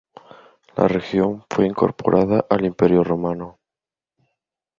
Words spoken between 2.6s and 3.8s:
Imperio romano.